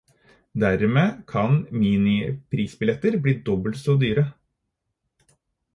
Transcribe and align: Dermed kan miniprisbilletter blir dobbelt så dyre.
Dermed 0.61 1.25
kan 1.33 1.59
miniprisbilletter 1.81 3.19
blir 3.27 3.37
dobbelt 3.51 3.81
så 3.85 3.97
dyre. 4.07 4.27